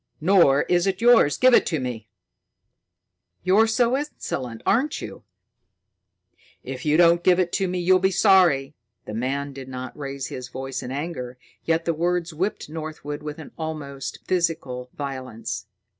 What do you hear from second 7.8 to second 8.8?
will be sorry."